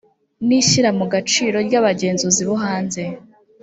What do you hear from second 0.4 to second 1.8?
n ishyiramugaciro ry